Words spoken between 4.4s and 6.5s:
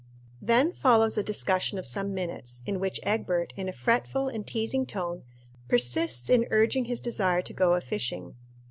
teasing tone, persists in